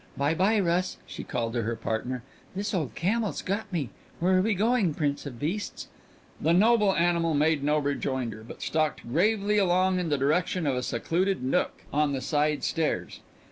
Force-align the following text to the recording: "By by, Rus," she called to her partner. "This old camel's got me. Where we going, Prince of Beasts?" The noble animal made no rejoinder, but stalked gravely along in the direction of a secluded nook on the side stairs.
"By 0.17 0.33
by, 0.33 0.59
Rus," 0.59 0.97
she 1.05 1.23
called 1.23 1.53
to 1.53 1.61
her 1.61 1.75
partner. 1.75 2.23
"This 2.55 2.73
old 2.73 2.95
camel's 2.95 3.43
got 3.43 3.71
me. 3.71 3.91
Where 4.19 4.41
we 4.41 4.55
going, 4.55 4.95
Prince 4.95 5.27
of 5.27 5.37
Beasts?" 5.39 5.89
The 6.41 6.53
noble 6.53 6.95
animal 6.95 7.35
made 7.35 7.63
no 7.63 7.77
rejoinder, 7.77 8.43
but 8.43 8.63
stalked 8.63 9.07
gravely 9.07 9.59
along 9.59 9.99
in 9.99 10.09
the 10.09 10.17
direction 10.17 10.65
of 10.65 10.75
a 10.75 10.81
secluded 10.81 11.43
nook 11.43 11.83
on 11.93 12.13
the 12.13 12.21
side 12.21 12.63
stairs. 12.63 13.19